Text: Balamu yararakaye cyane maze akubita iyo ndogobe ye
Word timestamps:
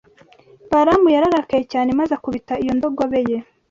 Balamu 0.71 1.07
yararakaye 1.15 1.63
cyane 1.73 1.89
maze 1.99 2.11
akubita 2.17 2.53
iyo 2.63 2.73
ndogobe 2.77 3.19
ye 3.29 3.37